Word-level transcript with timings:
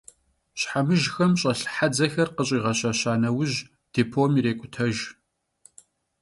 Şhemıjjxem 0.59 1.31
ş'elh 1.39 1.63
hedzexer 1.75 2.29
khış'iğelhelha 2.35 3.13
neuj, 3.21 3.53
dêpom 3.93 4.31
yirêk'utejj. 4.37 4.99